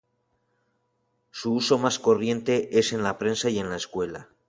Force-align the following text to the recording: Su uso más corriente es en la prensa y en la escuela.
Su 1.29 1.53
uso 1.53 1.77
más 1.77 1.99
corriente 1.99 2.79
es 2.79 2.91
en 2.91 3.03
la 3.03 3.19
prensa 3.19 3.51
y 3.51 3.59
en 3.59 3.69
la 3.69 3.75
escuela. 3.75 4.29